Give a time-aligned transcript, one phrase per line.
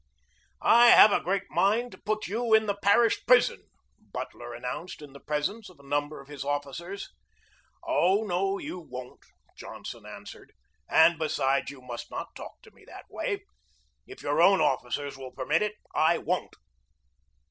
[0.63, 3.67] "I have a great mind to put you in the parish prison,"
[3.99, 7.11] Butler announced in the presence of a num ber of his officers.
[7.83, 9.23] "Oh, no, you won't,"
[9.55, 10.53] Johnson answered.
[10.89, 13.43] "And, besides, you must not talk to me that way.
[14.07, 16.55] If your own officers will permit it, I won't."